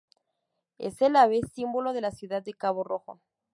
[0.79, 3.21] Es el ave símbolo de la ciudad de Cabo Rojo.